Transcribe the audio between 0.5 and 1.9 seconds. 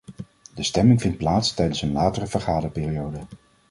De stemming vindt plaats tijdens